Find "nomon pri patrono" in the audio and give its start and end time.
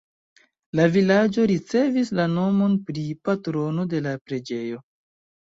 2.37-3.89